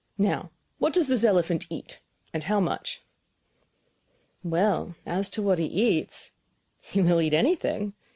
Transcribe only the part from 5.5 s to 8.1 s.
he eats he will eat anything.